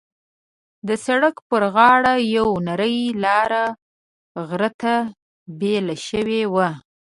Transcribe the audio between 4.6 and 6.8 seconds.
ته بېله شوې وه.